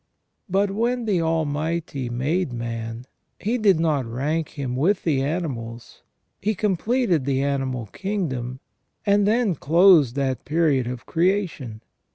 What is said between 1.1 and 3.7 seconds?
Almighty made man. He